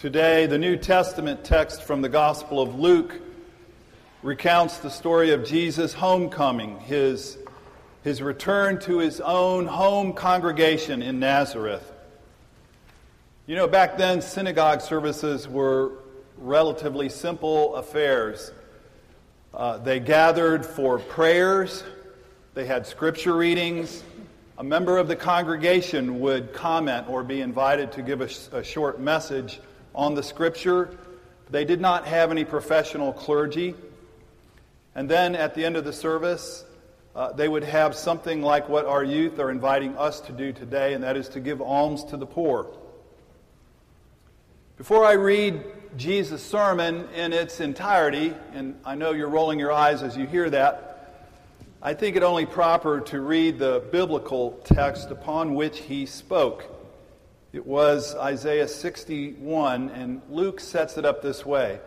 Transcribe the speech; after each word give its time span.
Today, 0.00 0.46
the 0.46 0.56
New 0.56 0.78
Testament 0.78 1.44
text 1.44 1.82
from 1.82 2.00
the 2.00 2.08
Gospel 2.08 2.62
of 2.62 2.74
Luke 2.74 3.20
recounts 4.22 4.78
the 4.78 4.88
story 4.88 5.32
of 5.32 5.44
Jesus' 5.44 5.92
homecoming, 5.92 6.80
his, 6.80 7.36
his 8.02 8.22
return 8.22 8.80
to 8.80 8.96
his 8.96 9.20
own 9.20 9.66
home 9.66 10.14
congregation 10.14 11.02
in 11.02 11.20
Nazareth. 11.20 11.92
You 13.46 13.56
know, 13.56 13.68
back 13.68 13.98
then, 13.98 14.22
synagogue 14.22 14.80
services 14.80 15.46
were 15.46 15.92
relatively 16.38 17.10
simple 17.10 17.76
affairs. 17.76 18.52
Uh, 19.52 19.76
they 19.76 20.00
gathered 20.00 20.64
for 20.64 20.98
prayers, 20.98 21.84
they 22.54 22.64
had 22.64 22.86
scripture 22.86 23.36
readings. 23.36 24.02
A 24.56 24.64
member 24.64 24.96
of 24.96 25.08
the 25.08 25.16
congregation 25.16 26.20
would 26.20 26.54
comment 26.54 27.06
or 27.06 27.22
be 27.22 27.42
invited 27.42 27.92
to 27.92 28.02
give 28.02 28.22
a, 28.22 28.30
a 28.56 28.64
short 28.64 28.98
message 28.98 29.60
on 29.94 30.14
the 30.14 30.22
scripture. 30.22 30.96
They 31.50 31.64
did 31.64 31.80
not 31.80 32.06
have 32.06 32.30
any 32.30 32.44
professional 32.44 33.12
clergy. 33.12 33.74
And 34.94 35.08
then 35.08 35.34
at 35.34 35.54
the 35.54 35.64
end 35.64 35.76
of 35.76 35.84
the 35.84 35.92
service, 35.92 36.64
uh, 37.14 37.32
they 37.32 37.48
would 37.48 37.64
have 37.64 37.94
something 37.94 38.42
like 38.42 38.68
what 38.68 38.86
our 38.86 39.02
youth 39.02 39.38
are 39.38 39.50
inviting 39.50 39.96
us 39.96 40.20
to 40.22 40.32
do 40.32 40.52
today, 40.52 40.94
and 40.94 41.02
that 41.02 41.16
is 41.16 41.28
to 41.30 41.40
give 41.40 41.60
alms 41.60 42.04
to 42.04 42.16
the 42.16 42.26
poor. 42.26 42.66
Before 44.76 45.04
I 45.04 45.12
read 45.12 45.62
Jesus' 45.96 46.42
sermon 46.42 47.08
in 47.14 47.32
its 47.32 47.60
entirety, 47.60 48.32
and 48.54 48.78
I 48.84 48.94
know 48.94 49.10
you're 49.10 49.28
rolling 49.28 49.58
your 49.58 49.72
eyes 49.72 50.02
as 50.02 50.16
you 50.16 50.26
hear 50.26 50.48
that, 50.50 50.86
I 51.82 51.94
think 51.94 52.16
it 52.16 52.22
only 52.22 52.46
proper 52.46 53.00
to 53.00 53.20
read 53.20 53.58
the 53.58 53.82
biblical 53.90 54.60
text 54.64 55.10
upon 55.10 55.54
which 55.54 55.78
he 55.80 56.06
spoke. 56.06 56.64
It 57.52 57.66
was 57.66 58.14
Isaiah 58.14 58.68
61, 58.68 59.88
and 59.90 60.22
Luke 60.30 60.60
sets 60.60 60.96
it 60.96 61.04
up 61.04 61.20
this 61.20 61.44
way 61.44 61.80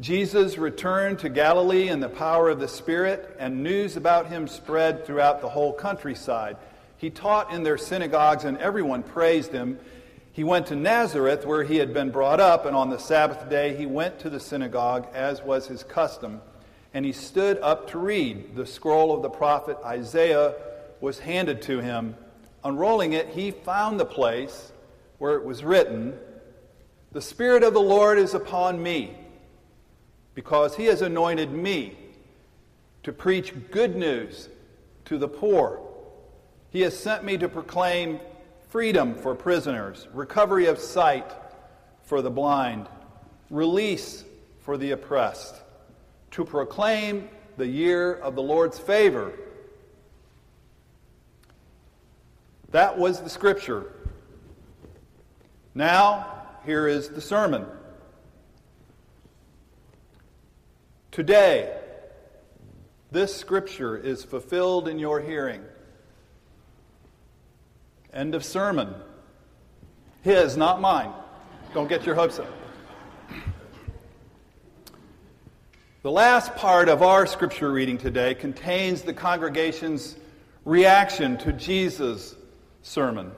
Jesus 0.00 0.56
returned 0.56 1.18
to 1.18 1.28
Galilee 1.28 1.88
in 1.88 1.98
the 1.98 2.08
power 2.08 2.48
of 2.48 2.60
the 2.60 2.68
Spirit, 2.68 3.36
and 3.40 3.64
news 3.64 3.96
about 3.96 4.28
him 4.28 4.46
spread 4.46 5.04
throughout 5.04 5.40
the 5.40 5.48
whole 5.48 5.72
countryside. 5.72 6.56
He 6.96 7.10
taught 7.10 7.52
in 7.52 7.64
their 7.64 7.76
synagogues, 7.76 8.44
and 8.44 8.56
everyone 8.58 9.02
praised 9.02 9.50
him. 9.50 9.80
He 10.32 10.44
went 10.44 10.68
to 10.68 10.76
Nazareth, 10.76 11.44
where 11.44 11.64
he 11.64 11.78
had 11.78 11.92
been 11.92 12.10
brought 12.10 12.38
up, 12.38 12.64
and 12.64 12.76
on 12.76 12.88
the 12.88 12.98
Sabbath 12.98 13.50
day 13.50 13.76
he 13.76 13.86
went 13.86 14.20
to 14.20 14.30
the 14.30 14.38
synagogue, 14.38 15.08
as 15.12 15.42
was 15.42 15.66
his 15.66 15.82
custom. 15.82 16.40
And 16.94 17.04
he 17.04 17.12
stood 17.12 17.58
up 17.58 17.90
to 17.90 17.98
read. 17.98 18.54
The 18.54 18.66
scroll 18.66 19.12
of 19.12 19.22
the 19.22 19.28
prophet 19.28 19.76
Isaiah 19.84 20.54
was 21.00 21.18
handed 21.18 21.62
to 21.62 21.80
him. 21.80 22.14
Unrolling 22.62 23.12
it, 23.12 23.30
he 23.30 23.50
found 23.50 23.98
the 23.98 24.06
place 24.06 24.70
where 25.20 25.36
it 25.36 25.44
was 25.44 25.62
written, 25.62 26.18
The 27.12 27.20
Spirit 27.20 27.62
of 27.62 27.74
the 27.74 27.80
Lord 27.80 28.18
is 28.18 28.32
upon 28.32 28.82
me, 28.82 29.14
because 30.34 30.74
he 30.74 30.86
has 30.86 31.02
anointed 31.02 31.52
me 31.52 31.96
to 33.02 33.12
preach 33.12 33.52
good 33.70 33.94
news 33.94 34.48
to 35.04 35.18
the 35.18 35.28
poor. 35.28 35.86
He 36.70 36.80
has 36.80 36.98
sent 36.98 37.22
me 37.22 37.36
to 37.36 37.50
proclaim 37.50 38.18
freedom 38.70 39.14
for 39.14 39.34
prisoners, 39.34 40.08
recovery 40.14 40.66
of 40.66 40.78
sight 40.78 41.30
for 42.02 42.22
the 42.22 42.30
blind, 42.30 42.88
release 43.50 44.24
for 44.60 44.78
the 44.78 44.92
oppressed, 44.92 45.54
to 46.30 46.46
proclaim 46.46 47.28
the 47.58 47.66
year 47.66 48.14
of 48.14 48.36
the 48.36 48.42
Lord's 48.42 48.78
favor. 48.78 49.34
That 52.70 52.96
was 52.96 53.20
the 53.20 53.28
scripture. 53.28 53.92
Now, 55.74 56.46
here 56.64 56.88
is 56.88 57.08
the 57.08 57.20
sermon. 57.20 57.66
Today, 61.10 61.76
this 63.12 63.34
scripture 63.34 63.96
is 63.96 64.24
fulfilled 64.24 64.88
in 64.88 64.98
your 64.98 65.20
hearing. 65.20 65.62
End 68.12 68.34
of 68.34 68.44
sermon. 68.44 68.94
His, 70.22 70.56
not 70.56 70.80
mine. 70.80 71.12
Don't 71.72 71.88
get 71.88 72.04
your 72.04 72.14
hopes 72.14 72.38
up. 72.38 72.52
The 76.02 76.10
last 76.10 76.54
part 76.56 76.88
of 76.88 77.02
our 77.02 77.26
scripture 77.26 77.70
reading 77.70 77.98
today 77.98 78.34
contains 78.34 79.02
the 79.02 79.12
congregation's 79.12 80.16
reaction 80.64 81.36
to 81.38 81.52
Jesus' 81.52 82.34
sermon. 82.82 83.32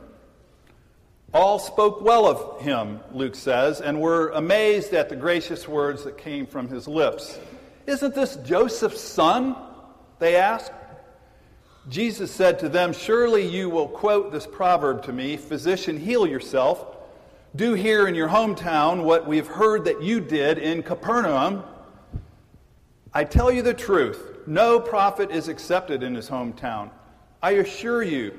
All 1.35 1.59
spoke 1.59 2.03
well 2.03 2.27
of 2.27 2.61
him, 2.61 3.01
Luke 3.13 3.35
says, 3.35 3.81
and 3.81 4.01
were 4.01 4.31
amazed 4.31 4.93
at 4.93 5.09
the 5.09 5.17
gracious 5.17 5.67
words 5.67 6.05
that 6.05 6.19
came 6.19 6.47
from 6.47 6.69
his 6.69 6.87
lips. 6.87 7.39
Isn't 7.87 8.15
this 8.15 8.37
Joseph's 8.37 9.01
son? 9.01 9.57
They 10.19 10.37
asked. 10.37 10.73
Jesus 11.89 12.31
said 12.31 12.59
to 12.61 12.69
them, 12.69 12.93
Surely 12.93 13.47
you 13.47 13.71
will 13.71 13.89
quote 13.89 14.31
this 14.31 14.47
proverb 14.47 15.05
to 15.05 15.13
me 15.13 15.37
Physician, 15.37 15.99
heal 15.99 16.27
yourself. 16.27 16.87
Do 17.57 17.75
here 17.75 18.07
in 18.07 18.15
your 18.15 18.29
hometown 18.29 19.03
what 19.03 19.27
we've 19.27 19.47
heard 19.47 19.85
that 19.85 20.03
you 20.03 20.21
did 20.21 20.59
in 20.59 20.83
Capernaum. 20.83 21.65
I 23.13 23.25
tell 23.25 23.51
you 23.51 23.63
the 23.63 23.75
truth 23.75 24.33
no 24.47 24.81
prophet 24.81 25.31
is 25.31 25.49
accepted 25.49 26.03
in 26.03 26.15
his 26.15 26.29
hometown. 26.29 26.91
I 27.43 27.53
assure 27.53 28.03
you, 28.03 28.39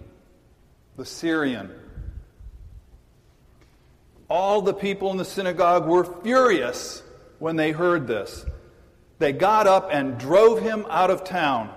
the 0.97 1.05
Syrian. 1.05 1.71
All 4.29 4.61
the 4.61 4.73
people 4.73 5.11
in 5.11 5.17
the 5.17 5.25
synagogue 5.25 5.87
were 5.87 6.05
furious 6.23 7.03
when 7.39 7.55
they 7.55 7.71
heard 7.71 8.07
this. 8.07 8.45
They 9.19 9.33
got 9.33 9.67
up 9.67 9.89
and 9.91 10.17
drove 10.17 10.61
him 10.61 10.85
out 10.89 11.11
of 11.11 11.23
town. 11.23 11.69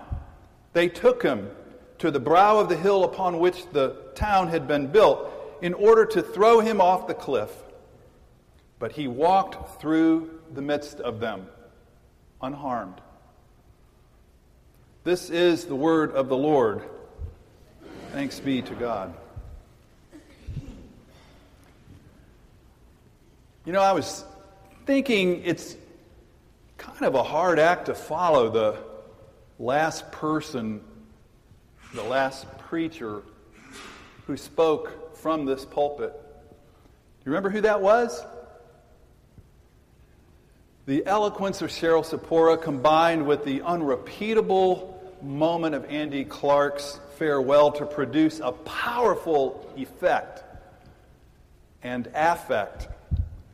They 0.73 0.89
took 0.89 1.23
him 1.23 1.51
to 1.99 2.11
the 2.11 2.21
brow 2.21 2.59
of 2.59 2.69
the 2.69 2.77
hill 2.77 3.05
upon 3.05 3.39
which 3.39 3.67
the 3.73 3.97
town 4.15 4.49
had 4.49 4.69
been 4.69 4.89
built 4.89 5.31
in 5.63 5.75
order 5.75 6.05
to 6.07 6.23
throw 6.23 6.61
him 6.61 6.81
off 6.81 7.07
the 7.07 7.15
cliff. 7.15 7.51
But 8.79 8.93
he 8.93 9.09
walked 9.09 9.81
through 9.81 10.41
the 10.53 10.63
midst 10.63 11.01
of 11.01 11.21
them, 11.21 11.47
unharmed. 12.43 13.01
This 15.05 15.31
is 15.31 15.65
the 15.65 15.77
word 15.77 16.13
of 16.13 16.29
the 16.29 16.37
Lord. 16.37 16.83
Thanks 18.15 18.39
be 18.39 18.63
to 18.63 18.75
God. 18.77 19.13
You 23.65 23.73
know, 23.73 23.83
I 23.83 23.91
was 23.91 24.25
thinking 24.87 25.43
it's 25.45 25.77
kind 26.79 27.03
of 27.03 27.17
a 27.17 27.25
hard 27.25 27.59
act 27.59 27.87
to 27.87 27.95
follow 27.97 28.51
the 28.51 28.79
last 29.59 30.13
person 30.13 30.81
the 31.93 32.05
last 32.05 32.47
preacher 32.59 33.23
who 34.29 34.37
spoke 34.37 35.17
from 35.17 35.45
this 35.45 35.65
pulpit. 35.65 36.13
Do 36.13 36.19
you 37.25 37.33
remember 37.33 37.51
who 37.51 37.63
that 37.63 37.83
was? 37.83 38.25
The 40.87 41.05
eloquence 41.05 41.63
of 41.63 41.71
Cheryl 41.71 42.05
Sapora 42.09 42.63
combined 42.63 43.27
with 43.27 43.45
the 43.45 43.63
unrepeatable 43.63 44.94
moment 45.25 45.75
of 45.75 45.85
Andy 45.87 46.25
Clark's 46.25 47.01
farewell 47.17 47.73
to 47.73 47.87
produce 47.87 48.41
a 48.41 48.53
powerful 48.53 49.73
effect 49.77 50.45
and 51.83 52.09
affect, 52.15 52.89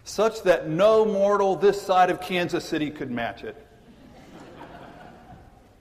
such 0.05 0.43
that 0.43 0.69
no 0.69 1.05
mortal 1.05 1.56
this 1.56 1.81
side 1.81 2.11
of 2.11 2.20
Kansas 2.20 2.64
City 2.64 2.90
could 2.90 3.11
match 3.11 3.44
it. 3.44 3.56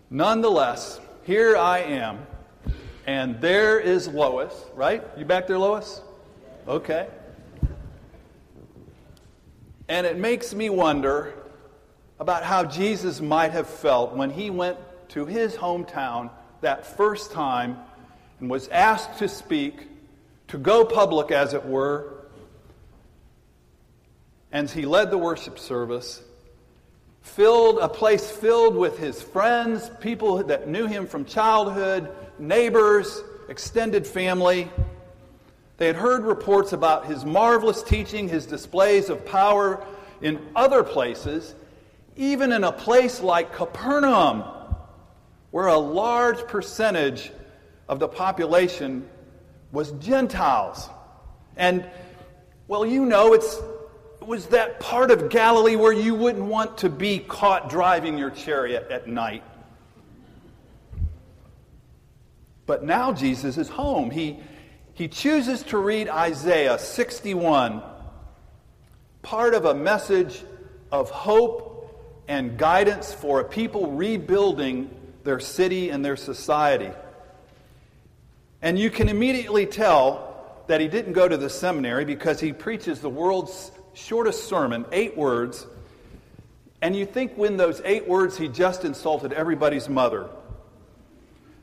Nonetheless, 0.09 0.99
here 1.23 1.55
I 1.55 1.79
am 1.79 2.25
and 3.09 3.41
there 3.41 3.79
is 3.79 4.07
Lois, 4.07 4.53
right? 4.75 5.03
You 5.17 5.25
back 5.25 5.47
there, 5.47 5.57
Lois? 5.57 6.01
Okay. 6.67 7.07
And 9.87 10.05
it 10.05 10.17
makes 10.17 10.53
me 10.53 10.69
wonder 10.69 11.33
about 12.19 12.43
how 12.43 12.63
Jesus 12.65 13.19
might 13.19 13.51
have 13.51 13.67
felt 13.67 14.13
when 14.15 14.29
he 14.29 14.51
went 14.51 14.77
to 15.09 15.25
his 15.25 15.55
hometown 15.55 16.29
that 16.61 16.85
first 16.85 17.31
time 17.31 17.77
and 18.39 18.49
was 18.49 18.67
asked 18.69 19.19
to 19.19 19.27
speak, 19.27 19.87
to 20.47 20.57
go 20.57 20.85
public, 20.85 21.31
as 21.31 21.53
it 21.53 21.65
were. 21.65 22.13
and 24.51 24.69
he 24.69 24.83
led 24.83 25.11
the 25.11 25.17
worship 25.17 25.59
service, 25.59 26.23
filled 27.21 27.77
a 27.77 27.87
place 27.87 28.31
filled 28.31 28.75
with 28.75 28.97
his 28.97 29.21
friends, 29.21 29.91
people 29.99 30.43
that 30.43 30.67
knew 30.67 30.87
him 30.87 31.05
from 31.05 31.23
childhood, 31.25 32.09
neighbors, 32.39 33.21
extended 33.47 34.07
family. 34.07 34.71
They 35.77 35.85
had 35.87 35.95
heard 35.95 36.23
reports 36.23 36.73
about 36.73 37.05
his 37.05 37.25
marvelous 37.25 37.83
teaching, 37.83 38.27
his 38.27 38.47
displays 38.47 39.09
of 39.09 39.25
power 39.25 39.85
in 40.21 40.39
other 40.55 40.83
places, 40.83 41.53
even 42.15 42.51
in 42.51 42.63
a 42.63 42.71
place 42.71 43.21
like 43.21 43.53
Capernaum, 43.53 44.43
where 45.51 45.67
a 45.67 45.77
large 45.77 46.47
percentage 46.47 47.31
of 47.87 47.99
the 47.99 48.07
population 48.07 49.07
was 49.71 49.91
Gentiles. 49.93 50.89
And, 51.57 51.89
well, 52.67 52.85
you 52.85 53.05
know, 53.05 53.33
it's, 53.33 53.59
it 54.21 54.27
was 54.27 54.47
that 54.47 54.79
part 54.79 55.11
of 55.11 55.29
Galilee 55.29 55.75
where 55.75 55.93
you 55.93 56.15
wouldn't 56.15 56.45
want 56.45 56.79
to 56.79 56.89
be 56.89 57.19
caught 57.19 57.69
driving 57.69 58.17
your 58.17 58.29
chariot 58.29 58.87
at 58.91 59.07
night. 59.07 59.43
But 62.65 62.83
now 62.83 63.11
Jesus 63.11 63.57
is 63.57 63.67
home. 63.67 64.11
He, 64.11 64.37
he 64.93 65.07
chooses 65.07 65.63
to 65.63 65.79
read 65.79 66.07
Isaiah 66.07 66.77
61, 66.77 67.81
part 69.23 69.55
of 69.55 69.65
a 69.65 69.73
message 69.73 70.43
of 70.91 71.09
hope 71.09 72.23
and 72.27 72.57
guidance 72.59 73.11
for 73.11 73.39
a 73.39 73.43
people 73.43 73.91
rebuilding 73.91 74.91
their 75.23 75.39
city 75.39 75.89
and 75.89 76.03
their 76.03 76.15
society. 76.15 76.91
And 78.61 78.77
you 78.77 78.89
can 78.89 79.09
immediately 79.09 79.65
tell 79.65 80.63
that 80.67 80.81
he 80.81 80.87
didn't 80.87 81.13
go 81.13 81.27
to 81.27 81.37
the 81.37 81.49
seminary 81.49 82.05
because 82.05 82.39
he 82.39 82.53
preaches 82.53 82.99
the 82.99 83.09
world's 83.09 83.71
shortest 83.93 84.45
sermon, 84.45 84.85
eight 84.91 85.17
words. 85.17 85.65
And 86.81 86.95
you 86.95 87.05
think 87.05 87.37
when 87.37 87.57
those 87.57 87.81
eight 87.85 88.07
words 88.07 88.37
he 88.37 88.47
just 88.47 88.85
insulted 88.85 89.33
everybody's 89.33 89.89
mother. 89.89 90.29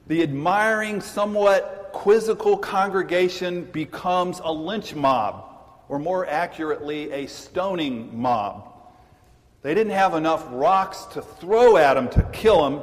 The 0.06 0.22
admiring, 0.22 1.00
somewhat 1.00 1.90
quizzical 1.92 2.58
congregation 2.58 3.64
becomes 3.64 4.40
a 4.44 4.52
lynch 4.52 4.94
mob, 4.94 5.44
or 5.88 5.98
more 5.98 6.26
accurately, 6.26 7.10
a 7.12 7.26
stoning 7.26 8.16
mob. 8.20 8.72
They 9.62 9.74
didn't 9.74 9.94
have 9.94 10.14
enough 10.14 10.46
rocks 10.50 11.04
to 11.14 11.22
throw 11.22 11.76
at 11.76 11.96
him 11.96 12.08
to 12.10 12.22
kill 12.32 12.66
him, 12.66 12.82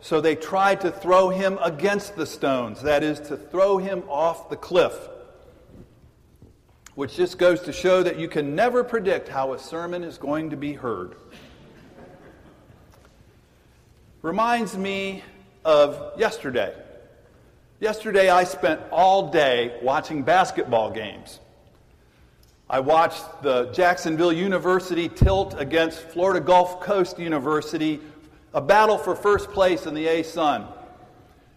so 0.00 0.20
they 0.20 0.36
tried 0.36 0.80
to 0.82 0.90
throw 0.90 1.30
him 1.30 1.58
against 1.62 2.16
the 2.16 2.26
stones, 2.26 2.82
that 2.82 3.02
is, 3.02 3.20
to 3.20 3.36
throw 3.36 3.78
him 3.78 4.02
off 4.08 4.48
the 4.50 4.56
cliff. 4.56 4.94
Which 6.94 7.16
just 7.16 7.38
goes 7.38 7.60
to 7.62 7.72
show 7.72 8.02
that 8.02 8.18
you 8.18 8.28
can 8.28 8.54
never 8.54 8.82
predict 8.82 9.28
how 9.28 9.52
a 9.52 9.58
sermon 9.58 10.02
is 10.02 10.16
going 10.18 10.50
to 10.50 10.56
be 10.56 10.72
heard. 10.72 11.16
Reminds 14.22 14.76
me 14.76 15.22
of 15.64 16.18
yesterday. 16.18 16.74
Yesterday, 17.80 18.30
I 18.30 18.44
spent 18.44 18.80
all 18.90 19.30
day 19.30 19.78
watching 19.82 20.22
basketball 20.22 20.90
games. 20.90 21.40
I 22.68 22.80
watched 22.80 23.42
the 23.42 23.66
Jacksonville 23.66 24.32
University 24.32 25.08
tilt 25.08 25.54
against 25.58 26.00
Florida 26.00 26.40
Gulf 26.40 26.80
Coast 26.80 27.18
University 27.18 28.00
a 28.54 28.60
battle 28.60 28.98
for 28.98 29.14
first 29.14 29.50
place 29.50 29.86
in 29.86 29.94
the 29.94 30.06
ASUN. 30.06 30.66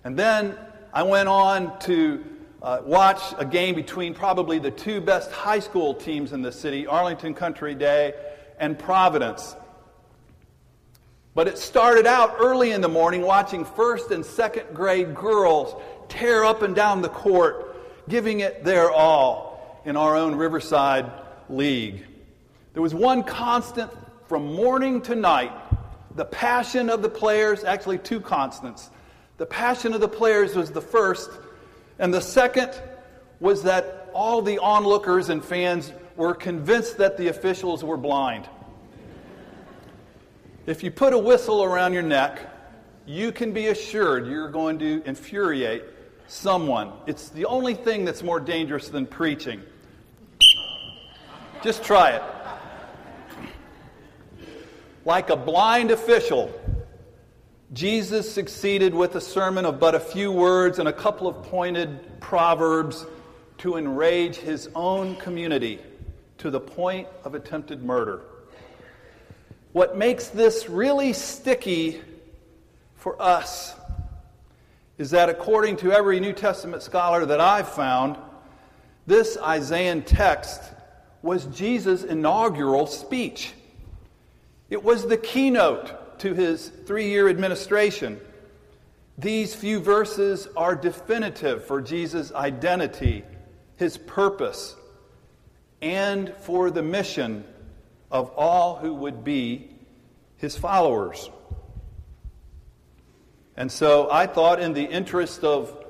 And 0.03 0.17
then 0.17 0.57
I 0.93 1.03
went 1.03 1.29
on 1.29 1.77
to 1.79 2.23
uh, 2.61 2.81
watch 2.83 3.21
a 3.37 3.45
game 3.45 3.75
between 3.75 4.13
probably 4.13 4.59
the 4.59 4.71
two 4.71 4.99
best 4.99 5.31
high 5.31 5.59
school 5.59 5.93
teams 5.93 6.33
in 6.33 6.41
the 6.41 6.51
city, 6.51 6.87
Arlington 6.87 7.33
Country 7.33 7.75
Day 7.75 8.13
and 8.59 8.77
Providence. 8.77 9.55
But 11.35 11.47
it 11.47 11.57
started 11.57 12.05
out 12.05 12.35
early 12.39 12.71
in 12.71 12.81
the 12.81 12.89
morning 12.89 13.21
watching 13.21 13.63
first 13.63 14.11
and 14.11 14.25
second 14.25 14.73
grade 14.73 15.15
girls 15.15 15.79
tear 16.09 16.43
up 16.43 16.63
and 16.63 16.75
down 16.75 17.01
the 17.01 17.09
court, 17.09 18.09
giving 18.09 18.41
it 18.41 18.63
their 18.63 18.91
all 18.91 19.81
in 19.85 19.95
our 19.95 20.17
own 20.17 20.35
Riverside 20.35 21.09
League. 21.49 22.03
There 22.73 22.81
was 22.81 22.93
one 22.93 23.23
constant 23.23 23.91
from 24.27 24.53
morning 24.53 25.01
to 25.03 25.15
night 25.15 25.51
the 26.19 26.25
passion 26.25 26.89
of 26.89 27.01
the 27.01 27.07
players, 27.07 27.63
actually, 27.63 27.97
two 27.97 28.19
constants. 28.19 28.89
The 29.37 29.45
passion 29.45 29.93
of 29.93 30.01
the 30.01 30.09
players 30.09 30.53
was 30.53 30.69
the 30.69 30.81
first, 30.81 31.29
and 31.97 32.13
the 32.13 32.19
second 32.19 32.73
was 33.39 33.63
that 33.63 34.09
all 34.13 34.41
the 34.41 34.59
onlookers 34.59 35.29
and 35.29 35.41
fans 35.41 35.93
were 36.17 36.33
convinced 36.33 36.97
that 36.97 37.15
the 37.15 37.29
officials 37.29 37.85
were 37.85 37.95
blind. 37.95 38.49
If 40.65 40.83
you 40.83 40.91
put 40.91 41.13
a 41.13 41.17
whistle 41.17 41.63
around 41.63 41.93
your 41.93 42.03
neck, 42.03 42.41
you 43.05 43.31
can 43.31 43.53
be 43.53 43.67
assured 43.67 44.27
you're 44.27 44.51
going 44.51 44.77
to 44.79 45.01
infuriate 45.05 45.83
someone. 46.27 46.91
It's 47.07 47.29
the 47.29 47.45
only 47.45 47.75
thing 47.75 48.03
that's 48.03 48.23
more 48.23 48.41
dangerous 48.41 48.89
than 48.89 49.05
preaching. 49.05 49.61
Just 51.63 51.81
try 51.85 52.09
it 52.09 52.23
like 55.09 55.31
a 55.31 55.35
blind 55.35 55.89
official, 55.89 56.53
Jesus 57.73 58.31
succeeded 58.31 58.93
with 58.93 59.15
a 59.15 59.21
sermon 59.21 59.65
of 59.65 59.79
but 59.79 59.95
a 59.95 59.99
few 59.99 60.31
words 60.31 60.77
and 60.77 60.87
a 60.87 60.93
couple 60.93 61.27
of 61.27 61.41
pointed 61.41 62.19
proverbs 62.19 63.07
to 63.57 63.77
enrage 63.77 64.35
his 64.35 64.69
own 64.75 65.15
community 65.15 65.79
to 66.37 66.51
the 66.51 66.59
point 66.59 67.07
of 67.23 67.33
attempted 67.33 67.81
murder. 67.81 68.21
What 69.71 69.97
makes 69.97 70.27
this 70.27 70.69
really 70.69 71.13
sticky 71.13 72.01
for 72.93 73.19
us 73.19 73.73
is 74.99 75.09
that, 75.09 75.27
according 75.27 75.77
to 75.77 75.91
every 75.91 76.19
New 76.19 76.33
Testament 76.33 76.83
scholar 76.83 77.25
that 77.25 77.41
I've 77.41 77.69
found, 77.69 78.15
this 79.07 79.39
Isaiah 79.39 80.01
text 80.01 80.61
was 81.23 81.47
Jesus' 81.47 82.03
inaugural 82.03 82.85
speech. 82.85 83.53
It 84.69 84.83
was 84.83 85.07
the 85.07 85.17
keynote 85.17 86.19
to 86.19 86.33
his 86.33 86.67
three 86.67 87.09
year 87.09 87.27
administration. 87.27 88.19
These 89.17 89.55
few 89.55 89.79
verses 89.79 90.47
are 90.55 90.75
definitive 90.75 91.65
for 91.65 91.81
Jesus' 91.81 92.31
identity, 92.31 93.23
his 93.77 93.97
purpose, 93.97 94.75
and 95.81 96.33
for 96.41 96.71
the 96.71 96.83
mission 96.83 97.43
of 98.11 98.31
all 98.35 98.75
who 98.77 98.93
would 98.93 99.23
be 99.23 99.71
his 100.37 100.57
followers. 100.57 101.29
And 103.57 103.71
so 103.71 104.09
I 104.09 104.25
thought, 104.25 104.61
in 104.61 104.73
the 104.73 104.85
interest 104.85 105.43
of 105.43 105.85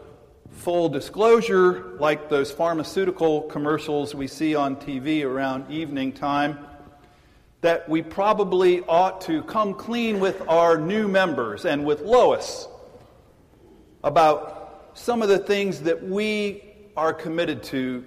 full 0.52 0.90
disclosure, 0.90 1.96
like 2.00 2.30
those 2.30 2.50
pharmaceutical 2.52 3.44
commercials 3.44 4.16
we 4.16 4.28
see 4.28 4.56
on 4.56 4.76
TV 4.76 5.24
around 5.24 5.70
evening 5.70 6.14
time, 6.14 6.66
that 7.62 7.90
we 7.90 8.02
probably 8.02 8.82
ought 8.82 9.22
to 9.22 9.44
come 9.44 9.74
clean 9.74 10.20
with 10.20 10.42
our 10.48 10.78
new 10.78 11.08
members 11.08 11.66
and 11.66 11.86
with 11.86 12.02
Lois 12.02 12.68
about 14.04 14.92
some 14.94 15.22
of 15.22 15.30
the 15.30 15.38
things 15.40 15.82
that 15.82 16.02
we 16.02 16.64
are 16.96 17.14
committed 17.14 17.64
to 17.64 18.04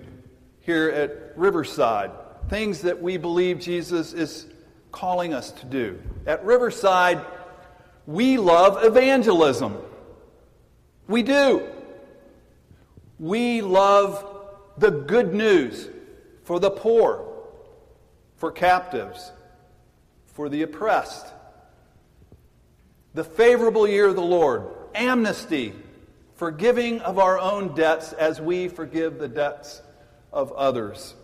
here 0.61 0.88
at 0.90 1.37
Riverside, 1.37 2.11
things 2.49 2.80
that 2.82 3.00
we 3.00 3.16
believe 3.16 3.59
Jesus 3.59 4.12
is 4.12 4.47
calling 4.90 5.35
us 5.35 5.50
to 5.52 5.66
do. 5.66 6.00
At 6.26 6.44
Riverside, 6.44 7.25
we 8.06 8.38
love 8.38 8.85
evangelism. 8.85 9.76
We 11.09 11.23
do. 11.23 11.68
We 13.18 13.61
love 13.61 14.26
the 14.78 14.90
good 14.90 15.35
news 15.35 15.88
for 16.44 16.59
the 16.59 16.71
poor, 16.71 17.25
for 18.37 18.50
captives, 18.50 19.32
for 20.33 20.49
the 20.49 20.62
oppressed. 20.62 21.27
The 23.15 23.25
favorable 23.25 23.87
year 23.87 24.09
of 24.09 24.17
the 24.17 24.23
Lord, 24.23 24.67
amnesty, 24.95 25.75
forgiving 26.35 27.01
of 27.01 27.19
our 27.19 27.39
own 27.39 27.75
debts 27.75 28.12
as 28.12 28.41
we 28.41 28.69
forgive 28.69 29.19
the 29.19 29.29
debts 29.29 29.83
of 30.33 30.53
others. 30.53 31.15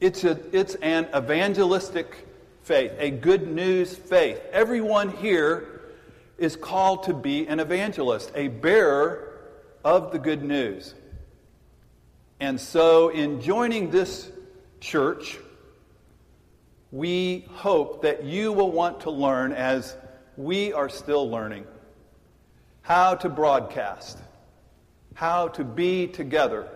It's, 0.00 0.24
a, 0.24 0.38
it's 0.52 0.74
an 0.76 1.08
evangelistic 1.14 2.26
faith, 2.62 2.92
a 2.98 3.10
good 3.10 3.48
news 3.48 3.94
faith. 3.94 4.40
Everyone 4.52 5.10
here 5.10 5.82
is 6.38 6.56
called 6.56 7.04
to 7.04 7.14
be 7.14 7.46
an 7.46 7.60
evangelist, 7.60 8.32
a 8.34 8.48
bearer 8.48 9.38
of 9.84 10.12
the 10.12 10.18
good 10.18 10.42
news. 10.42 10.94
And 12.40 12.60
so, 12.60 13.08
in 13.08 13.40
joining 13.40 13.90
this 13.90 14.30
church, 14.80 15.38
we 16.90 17.46
hope 17.50 18.02
that 18.02 18.24
you 18.24 18.52
will 18.52 18.72
want 18.72 19.00
to 19.00 19.10
learn, 19.10 19.52
as 19.52 19.96
we 20.36 20.72
are 20.72 20.88
still 20.88 21.28
learning, 21.28 21.66
how 22.82 23.14
to 23.16 23.28
broadcast, 23.28 24.18
how 25.14 25.48
to 25.48 25.64
be 25.64 26.06
together. 26.06 26.68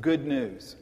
Good 0.00 0.26
news. 0.26 0.76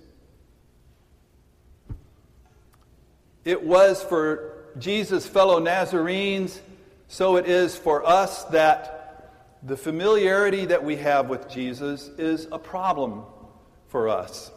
it 3.45 3.63
was 3.63 4.03
for 4.03 4.65
Jesus' 4.79 5.27
fellow 5.27 5.59
Nazarenes, 5.59 6.61
so 7.09 7.37
it 7.37 7.47
is 7.47 7.77
for 7.77 8.07
us 8.07 8.45
that 8.45 9.57
the 9.63 9.77
familiarity 9.77 10.67
that 10.67 10.85
we 10.85 10.97
have 10.97 11.29
with 11.29 11.49
Jesus 11.49 12.09
is 12.19 12.47
a 12.53 12.59
problem 12.59 13.23
for 13.89 14.09
us. 14.09 14.53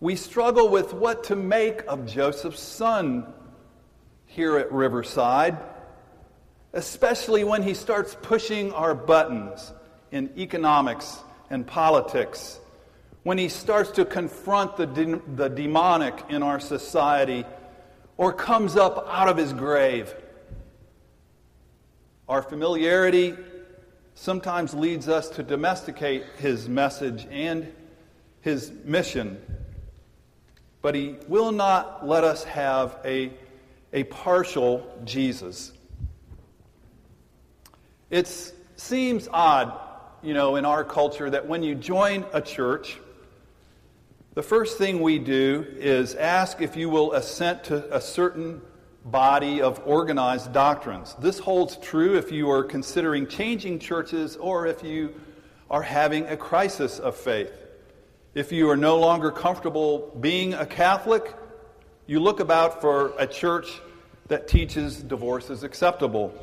We 0.00 0.16
struggle 0.16 0.68
with 0.68 0.92
what 0.92 1.24
to 1.24 1.36
make 1.36 1.82
of 1.86 2.06
Joseph's 2.06 2.60
son 2.60 3.32
here 4.26 4.58
at 4.58 4.72
Riverside, 4.72 5.56
especially 6.72 7.44
when 7.44 7.62
he 7.62 7.74
starts 7.74 8.16
pushing 8.20 8.72
our 8.72 8.94
buttons 8.94 9.72
in 10.10 10.30
economics 10.36 11.20
and 11.50 11.66
politics, 11.66 12.58
when 13.22 13.38
he 13.38 13.48
starts 13.48 13.92
to 13.92 14.04
confront 14.04 14.76
the, 14.76 14.86
de- 14.86 15.22
the 15.36 15.48
demonic 15.48 16.14
in 16.28 16.42
our 16.42 16.58
society 16.58 17.44
or 18.16 18.32
comes 18.32 18.76
up 18.76 19.06
out 19.08 19.28
of 19.28 19.36
his 19.36 19.52
grave. 19.52 20.14
Our 22.28 22.42
familiarity 22.42 23.34
sometimes 24.14 24.74
leads 24.74 25.08
us 25.08 25.28
to 25.30 25.42
domesticate 25.42 26.24
his 26.38 26.68
message 26.68 27.26
and 27.30 27.72
his 28.40 28.72
mission. 28.84 29.40
But 30.84 30.94
he 30.94 31.16
will 31.28 31.50
not 31.50 32.06
let 32.06 32.24
us 32.24 32.44
have 32.44 32.98
a, 33.06 33.30
a 33.94 34.04
partial 34.04 34.86
Jesus. 35.06 35.72
It 38.10 38.26
seems 38.76 39.26
odd, 39.32 39.72
you 40.22 40.34
know, 40.34 40.56
in 40.56 40.66
our 40.66 40.84
culture 40.84 41.30
that 41.30 41.48
when 41.48 41.62
you 41.62 41.74
join 41.74 42.26
a 42.34 42.42
church, 42.42 42.98
the 44.34 44.42
first 44.42 44.76
thing 44.76 45.00
we 45.00 45.18
do 45.18 45.64
is 45.70 46.16
ask 46.16 46.60
if 46.60 46.76
you 46.76 46.90
will 46.90 47.14
assent 47.14 47.64
to 47.64 47.96
a 47.96 47.98
certain 47.98 48.60
body 49.06 49.62
of 49.62 49.80
organized 49.86 50.52
doctrines. 50.52 51.16
This 51.18 51.38
holds 51.38 51.78
true 51.78 52.18
if 52.18 52.30
you 52.30 52.50
are 52.50 52.62
considering 52.62 53.26
changing 53.26 53.78
churches 53.78 54.36
or 54.36 54.66
if 54.66 54.84
you 54.84 55.14
are 55.70 55.80
having 55.80 56.26
a 56.26 56.36
crisis 56.36 56.98
of 56.98 57.16
faith. 57.16 57.63
If 58.34 58.50
you 58.50 58.68
are 58.68 58.76
no 58.76 58.98
longer 58.98 59.30
comfortable 59.30 60.10
being 60.20 60.54
a 60.54 60.66
Catholic, 60.66 61.36
you 62.08 62.18
look 62.18 62.40
about 62.40 62.80
for 62.80 63.12
a 63.16 63.28
church 63.28 63.80
that 64.26 64.48
teaches 64.48 65.00
divorce 65.00 65.50
is 65.50 65.62
acceptable. 65.62 66.34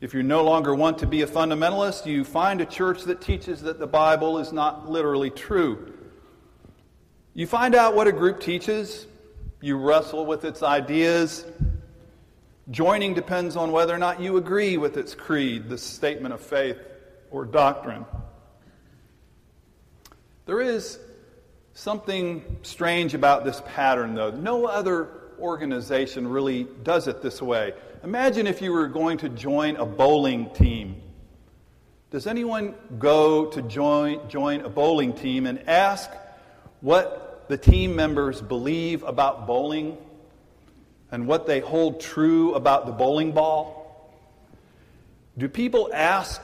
If 0.00 0.14
you 0.14 0.22
no 0.22 0.42
longer 0.42 0.74
want 0.74 0.96
to 1.00 1.06
be 1.06 1.20
a 1.20 1.26
fundamentalist, 1.26 2.06
you 2.06 2.24
find 2.24 2.62
a 2.62 2.64
church 2.64 3.02
that 3.02 3.20
teaches 3.20 3.60
that 3.62 3.78
the 3.78 3.86
Bible 3.86 4.38
is 4.38 4.50
not 4.50 4.90
literally 4.90 5.28
true. 5.28 5.92
You 7.34 7.46
find 7.46 7.74
out 7.74 7.94
what 7.94 8.06
a 8.06 8.12
group 8.12 8.40
teaches, 8.40 9.06
you 9.60 9.76
wrestle 9.76 10.24
with 10.24 10.46
its 10.46 10.62
ideas. 10.62 11.44
Joining 12.70 13.12
depends 13.12 13.56
on 13.56 13.72
whether 13.72 13.94
or 13.94 13.98
not 13.98 14.22
you 14.22 14.38
agree 14.38 14.78
with 14.78 14.96
its 14.96 15.14
creed, 15.14 15.68
the 15.68 15.76
statement 15.76 16.32
of 16.32 16.40
faith, 16.40 16.78
or 17.30 17.44
doctrine. 17.44 18.06
There 20.46 20.60
is 20.60 20.98
something 21.72 22.58
strange 22.62 23.14
about 23.14 23.44
this 23.44 23.62
pattern, 23.66 24.14
though. 24.14 24.30
No 24.30 24.66
other 24.66 25.08
organization 25.38 26.28
really 26.28 26.64
does 26.82 27.08
it 27.08 27.22
this 27.22 27.40
way. 27.40 27.72
Imagine 28.02 28.46
if 28.46 28.60
you 28.60 28.70
were 28.70 28.86
going 28.86 29.16
to 29.18 29.30
join 29.30 29.76
a 29.76 29.86
bowling 29.86 30.50
team. 30.50 31.00
Does 32.10 32.26
anyone 32.26 32.74
go 32.98 33.46
to 33.46 33.62
join, 33.62 34.28
join 34.28 34.60
a 34.60 34.68
bowling 34.68 35.14
team 35.14 35.46
and 35.46 35.66
ask 35.66 36.10
what 36.82 37.46
the 37.48 37.56
team 37.56 37.96
members 37.96 38.42
believe 38.42 39.02
about 39.02 39.46
bowling 39.46 39.96
and 41.10 41.26
what 41.26 41.46
they 41.46 41.60
hold 41.60 42.00
true 42.00 42.54
about 42.54 42.84
the 42.84 42.92
bowling 42.92 43.32
ball? 43.32 44.12
Do 45.38 45.48
people 45.48 45.90
ask 45.94 46.42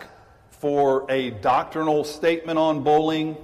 for 0.51 1.05
a 1.11 1.31
doctrinal 1.31 2.03
statement 2.03 2.59
on 2.59 2.83
bowling? 2.83 3.37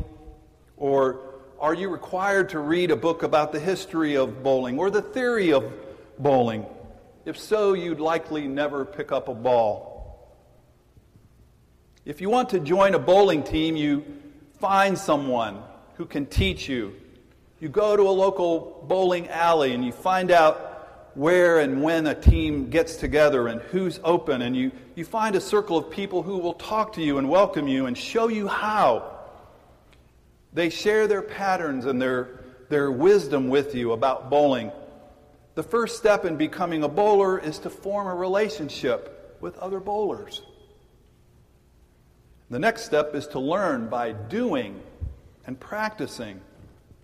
Or 0.77 1.21
are 1.59 1.75
you 1.75 1.89
required 1.89 2.51
to 2.51 2.59
read 2.59 2.91
a 2.91 2.97
book 2.97 3.23
about 3.23 3.53
the 3.53 3.61
history 3.61 4.17
of 4.17 4.43
bowling 4.43 4.79
or 4.79 4.91
the 4.91 5.03
theory 5.03 5.53
of 5.53 5.73
bowling? 6.19 6.67
If 7.25 7.39
so, 7.39 7.73
you'd 7.73 8.01
likely 8.01 8.47
never 8.47 8.85
pick 8.85 9.11
up 9.11 9.29
a 9.29 9.35
ball. 9.35 10.37
If 12.05 12.21
you 12.21 12.31
want 12.31 12.51
to 12.51 12.61
join 12.61 12.95
a 12.95 12.99
bowling 12.99 13.43
team, 13.43 13.77
you 13.77 14.05
find 14.61 14.97
someone 14.97 15.63
who 15.95 16.07
can 16.07 16.27
teach 16.27 16.69
you. 16.69 16.95
You 17.59 17.69
go 17.69 17.97
to 17.97 18.03
a 18.03 18.13
local 18.13 18.85
bowling 18.87 19.29
alley 19.29 19.73
and 19.73 19.85
you 19.85 19.93
find 19.93 20.31
out 20.31 21.13
where 21.15 21.61
and 21.61 21.83
when 21.83 22.07
a 22.07 22.15
team 22.15 22.69
gets 22.69 22.97
together 22.97 23.49
and 23.49 23.63
who's 23.63 23.99
open, 24.05 24.43
and 24.43 24.55
you, 24.55 24.71
you 24.95 25.05
find 25.05 25.35
a 25.35 25.41
circle 25.41 25.79
of 25.79 25.91
people 25.91 26.23
who 26.23 26.37
will 26.37 26.53
talk 26.53 26.93
to 26.93 27.03
you 27.03 27.17
and 27.17 27.29
welcome 27.29 27.67
you 27.67 27.87
and 27.87 27.97
show 27.97 28.29
you 28.29 28.47
how. 28.47 29.16
They 30.57 30.71
share 30.71 31.07
their 31.07 31.21
patterns 31.21 31.85
and 31.85 32.01
their, 32.01 32.41
their 32.71 32.91
wisdom 32.91 33.51
with 33.51 33.75
you 33.75 33.93
about 33.93 34.31
bowling. 34.31 34.73
The 35.55 35.63
first 35.63 35.99
step 35.99 36.25
in 36.25 36.37
becoming 36.37 36.83
a 36.83 36.89
bowler 36.89 37.39
is 37.39 37.59
to 37.59 37.69
form 37.69 38.07
a 38.07 38.15
relationship 38.15 39.37
with 39.43 39.59
other 39.59 39.81
bowlers. 39.81 40.41
The 42.49 42.59
next 42.59 42.87
step 42.87 43.15
is 43.15 43.27
to 43.29 43.39
learn 43.39 43.91
by 43.91 44.13
doing 44.13 44.81
and 45.47 45.61
practicing, 45.61 46.41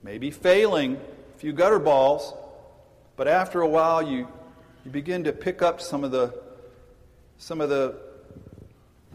maybe 0.02 0.30
failing 0.30 0.96
a 0.96 1.38
few 1.38 1.52
gutter 1.52 1.78
balls, 1.78 2.32
but 3.16 3.28
after 3.28 3.60
a 3.60 3.68
while 3.68 4.00
you, 4.00 4.28
you 4.82 4.90
begin 4.90 5.24
to 5.24 5.32
pick 5.34 5.60
up 5.60 5.78
some 5.78 6.04
of 6.04 6.10
the, 6.10 6.40
some 7.36 7.60
of 7.60 7.68
the 7.68 7.96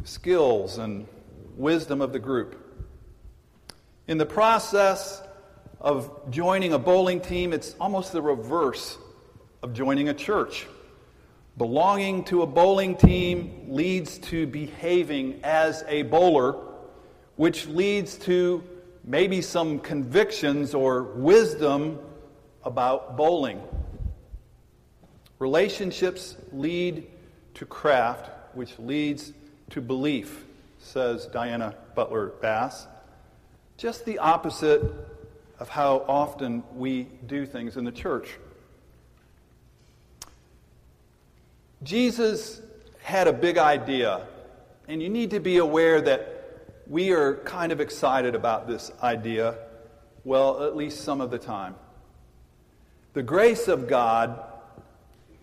skills 0.03 0.77
and 0.77 1.07
wisdom 1.55 2.01
of 2.01 2.13
the 2.13 2.19
group. 2.19 2.66
In 4.07 4.17
the 4.17 4.25
process 4.25 5.21
of 5.81 6.31
joining 6.31 6.71
a 6.71 6.79
bowling 6.79 7.19
team, 7.19 7.51
it's 7.51 7.75
almost 7.77 8.13
the 8.13 8.21
reverse 8.21 8.97
of 9.61 9.73
joining 9.73 10.07
a 10.07 10.13
church. 10.13 10.65
Belonging 11.57 12.23
to 12.25 12.41
a 12.41 12.47
bowling 12.47 12.95
team 12.95 13.65
leads 13.67 14.17
to 14.19 14.47
behaving 14.47 15.41
as 15.43 15.83
a 15.89 16.03
bowler, 16.03 16.55
which 17.35 17.67
leads 17.67 18.15
to 18.19 18.63
maybe 19.03 19.41
some 19.41 19.77
convictions 19.77 20.73
or 20.73 21.03
wisdom 21.03 21.99
about 22.63 23.17
bowling. 23.17 23.61
Relationships 25.37 26.37
lead 26.53 27.07
to 27.55 27.65
craft, 27.65 28.29
which 28.55 28.79
leads 28.79 29.33
to 29.71 29.81
belief, 29.81 30.45
says 30.79 31.25
Diana 31.25 31.75
Butler 31.93 32.27
Bass. 32.41 32.87
Just 33.77 34.05
the 34.05 34.17
opposite 34.17 34.81
of 35.59 35.69
how 35.69 36.03
often 36.07 36.63
we 36.75 37.03
do 37.27 37.45
things 37.45 37.77
in 37.77 37.83
the 37.83 37.91
church. 37.91 38.27
Jesus 41.83 42.59
had 43.03 43.27
a 43.27 43.33
big 43.33 43.59
idea, 43.59 44.25
and 44.87 45.01
you 45.01 45.09
need 45.09 45.29
to 45.29 45.39
be 45.39 45.57
aware 45.57 46.01
that 46.01 46.33
we 46.87 47.11
are 47.11 47.35
kind 47.35 47.71
of 47.71 47.79
excited 47.79 48.33
about 48.33 48.67
this 48.67 48.91
idea, 49.03 49.55
well, 50.23 50.63
at 50.63 50.75
least 50.75 51.01
some 51.01 51.21
of 51.21 51.29
the 51.29 51.37
time. 51.37 51.75
The 53.13 53.21
grace 53.23 53.67
of 53.67 53.87
God 53.87 54.43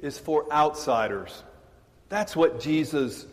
is 0.00 0.19
for 0.19 0.50
outsiders. 0.53 1.45
That's 2.09 2.35
what 2.35 2.61
Jesus 2.61 3.26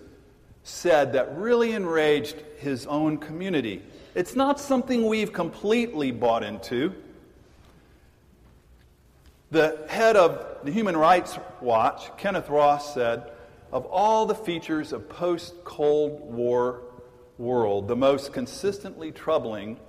said 0.64 1.14
that 1.14 1.36
really 1.38 1.72
enraged 1.72 2.36
his 2.60 2.86
own 2.86 3.18
community. 3.18 3.82
It's 4.14 4.36
not 4.36 4.60
something 4.60 5.08
we've 5.08 5.32
completely 5.32 6.12
bought 6.12 6.44
into. 6.44 6.94
The 9.52 9.86
head 9.88 10.18
of 10.18 10.66
the 10.66 10.72
Human 10.72 10.98
Rights 10.98 11.40
Watch, 11.62 12.16
Kenneth 12.18 12.50
Roth, 12.50 12.82
said, 12.82 13.32
Of 13.72 13.86
all 13.86 14.26
the 14.26 14.36
features 14.36 14.92
of 14.92 15.08
post 15.08 15.64
Cold 15.64 16.20
War 16.34 16.82
world, 17.38 17.88
the 17.88 17.96
most 17.96 18.34
consistently 18.34 19.14
troubling 19.14 19.80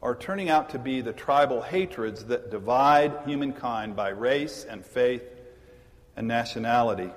are 0.00 0.14
turning 0.14 0.50
out 0.50 0.70
to 0.70 0.78
be 0.78 1.00
the 1.00 1.12
tribal 1.12 1.60
hatreds 1.60 2.26
that 2.26 2.52
divide 2.52 3.12
humankind 3.26 3.96
by 3.96 4.10
race 4.10 4.64
and 4.68 4.86
faith 4.86 5.24
and 6.16 6.28
nationality. 6.28 7.10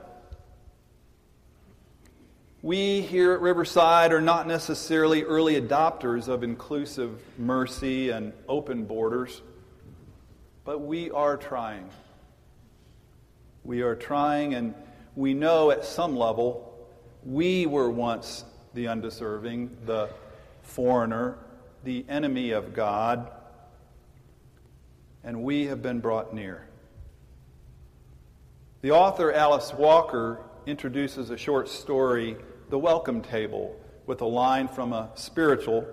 We 2.64 3.02
here 3.02 3.34
at 3.34 3.42
Riverside 3.42 4.12
are 4.12 4.22
not 4.22 4.48
necessarily 4.48 5.24
early 5.24 5.62
adopters 5.62 6.28
of 6.28 6.42
inclusive 6.42 7.22
mercy 7.38 8.10
and 8.10 8.34
open 8.50 8.86
borders, 8.86 9.44
but 10.66 10.80
we 10.80 11.12
are 11.12 11.38
trying. 11.38 11.88
We 13.64 13.84
are 13.84 13.96
trying, 13.96 14.56
and 14.56 14.74
we 15.16 15.36
know 15.36 15.70
at 15.70 15.86
some 15.86 16.18
level 16.18 16.90
we 17.24 17.68
were 17.68 17.92
once 17.92 18.44
the 18.74 18.88
undeserving, 18.88 19.78
the 19.86 20.10
foreigner, 20.64 21.38
the 21.84 22.06
enemy 22.10 22.52
of 22.52 22.74
God, 22.74 23.30
and 25.24 25.44
we 25.44 25.68
have 25.68 25.84
been 25.84 26.00
brought 26.00 26.34
near. 26.34 26.68
The 28.82 28.92
author, 28.92 29.32
Alice 29.32 29.74
Walker, 29.74 30.40
introduces 30.68 31.30
a 31.30 31.38
short 31.38 31.70
story, 31.70 32.36
The 32.70 32.78
Welcome 32.78 33.22
Table, 33.22 33.80
with 34.06 34.22
a 34.22 34.26
line 34.26 34.68
from 34.68 34.94
a 34.94 35.10
spiritual 35.16 35.88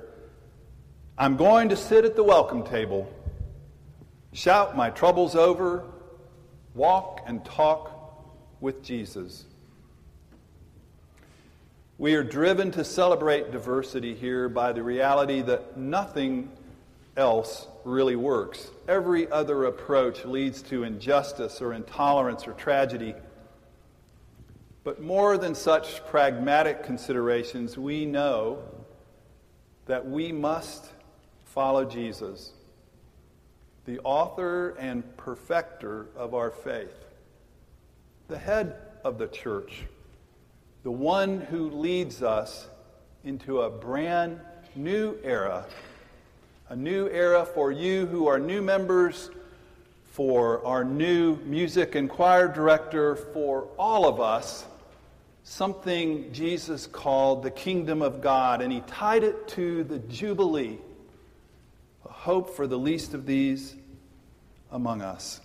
I'm 1.17 1.37
going 1.37 1.69
to 1.69 1.77
sit 1.77 2.05
at 2.05 2.17
the 2.17 2.25
welcome 2.25 2.65
table, 2.65 3.09
shout 4.33 4.77
my 4.77 4.91
troubles 4.91 5.37
over, 5.37 5.85
walk 6.75 7.21
and 7.25 7.45
talk 7.45 7.93
with 8.61 8.83
Jesus. 8.83 9.45
We 11.99 12.17
are 12.17 12.25
driven 12.25 12.73
to 12.73 12.83
celebrate 12.83 13.53
diversity 13.53 14.17
here 14.17 14.49
by 14.49 14.73
the 14.73 14.83
reality 14.83 15.41
that 15.43 15.77
nothing 15.77 16.51
else 17.17 17.69
really 17.85 18.17
works. 18.17 18.73
Every 18.89 19.31
other 19.31 19.67
approach 19.67 20.25
leads 20.25 20.63
to 20.63 20.83
injustice 20.83 21.63
or 21.63 21.75
intolerance 21.75 22.49
or 22.49 22.55
tragedy. 22.55 23.15
But 24.85 25.01
more 25.01 25.39
than 25.39 25.55
such 25.55 26.05
pragmatic 26.07 26.85
considerations, 26.85 27.79
we 27.79 28.05
know 28.05 28.59
that 29.87 30.07
we 30.07 30.31
must 30.31 30.91
follow 31.47 31.87
Jesus, 31.87 32.53
the 33.87 33.99
author 34.01 34.77
and 34.79 35.17
perfecter 35.17 36.09
of 36.15 36.35
our 36.35 36.51
faith, 36.51 37.07
the 38.29 38.37
head 38.39 38.77
of 39.05 39.17
the 39.17 39.27
church, 39.29 39.85
the 40.83 40.91
one 40.91 41.41
who 41.41 41.71
leads 41.71 42.23
us 42.23 42.69
into 43.25 43.63
a 43.63 43.71
brand 43.71 44.39
new 44.77 45.17
era, 45.25 45.65
a 46.69 46.77
new 46.77 47.09
era 47.09 47.47
for 47.47 47.73
you 47.73 48.05
who 48.07 48.27
are 48.27 48.39
new 48.39 48.61
members, 48.61 49.31
for 50.11 50.65
our 50.67 50.85
new 50.85 51.37
music 51.37 51.95
and 51.95 52.11
choir 52.11 52.49
director, 52.49 53.17
for 53.17 53.69
all 53.79 54.07
of 54.07 54.21
us 54.21 54.67
something 55.45 56.33
Jesus 56.33 56.87
called 56.87 57.43
the 57.43 57.51
kingdom 57.51 58.03
of 58.03 58.21
God, 58.21 58.63
and 58.63 58.73
he 58.73 58.81
tied 58.81 59.23
it 59.23 59.47
to 59.49 59.85
the 59.85 59.99
Jubilee 59.99 60.79
a 62.05 62.13
hope 62.13 62.57
for 62.57 62.67
the 62.67 62.79
least 62.79 63.15
of 63.15 63.27
these 63.27 63.77
among 64.71 65.01
us. 65.01 65.41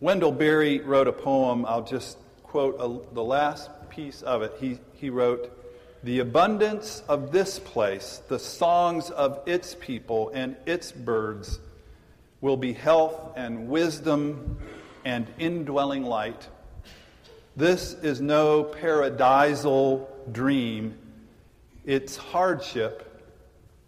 Wendell 0.00 0.32
Berry 0.32 0.80
wrote 0.80 1.08
a 1.08 1.12
poem. 1.12 1.64
I'll 1.66 1.84
just 1.84 2.18
quote 2.42 2.76
a, 2.78 3.14
the 3.14 3.24
last 3.24 3.70
piece 3.88 4.22
of 4.22 4.42
it. 4.42 4.52
He, 4.60 4.78
he 4.94 5.08
wrote, 5.08 5.50
The 6.02 6.18
abundance 6.18 7.02
of 7.08 7.32
this 7.32 7.58
place, 7.58 8.20
the 8.28 8.38
songs 8.38 9.10
of 9.10 9.40
its 9.46 9.74
people 9.80 10.30
and 10.34 10.56
its 10.66 10.92
birds, 10.92 11.58
will 12.40 12.56
be 12.56 12.72
health 12.72 13.32
and 13.36 13.68
wisdom 13.68 14.58
and 15.04 15.26
indwelling 15.38 16.04
light. 16.04 16.48
This 17.56 17.94
is 17.94 18.20
no 18.20 18.64
paradisal 18.64 20.08
dream. 20.32 20.98
Its 21.84 22.16
hardship 22.16 23.22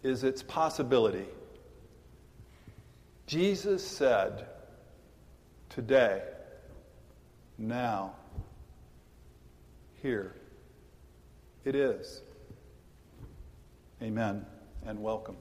is 0.03 0.23
its 0.23 0.41
possibility. 0.41 1.25
Jesus 3.25 3.85
said, 3.85 4.47
Today, 5.69 6.21
now, 7.57 8.13
here, 10.01 10.33
it 11.65 11.75
is. 11.75 12.21
Amen 14.01 14.45
and 14.85 15.01
welcome. 15.01 15.35